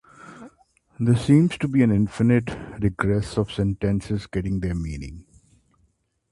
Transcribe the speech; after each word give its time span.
There 0.99 1.15
seems 1.15 1.59
to 1.59 1.67
be 1.67 1.83
an 1.83 1.91
infinite 1.91 2.49
regress 2.81 3.37
of 3.37 3.51
sentences 3.51 4.25
getting 4.25 4.59
their 4.61 4.73
meaning. 4.73 5.25